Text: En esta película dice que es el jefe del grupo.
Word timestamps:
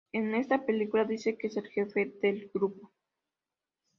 En 0.13 0.33
esta 0.33 0.65
película 0.65 1.05
dice 1.05 1.37
que 1.37 1.45
es 1.45 1.57
el 1.57 1.67
jefe 1.69 2.11
del 2.23 2.49
grupo. 2.51 2.91